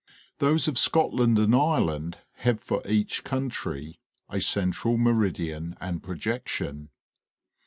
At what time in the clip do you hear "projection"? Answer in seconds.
6.01-6.89